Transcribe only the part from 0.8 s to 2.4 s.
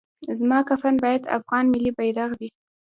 باید افغان ملي بیرغ